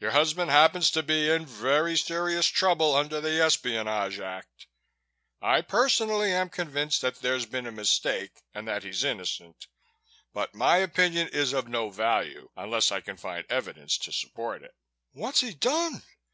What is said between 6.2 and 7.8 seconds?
am convinced that there's been a